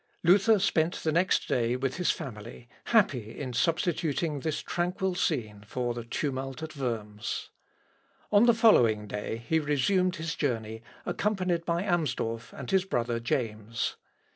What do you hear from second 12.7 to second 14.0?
his brother James.